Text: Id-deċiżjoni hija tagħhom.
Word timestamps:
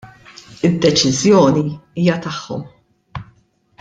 Id-deċiżjoni 0.69 1.63
hija 1.75 2.17
tagħhom. 2.25 2.67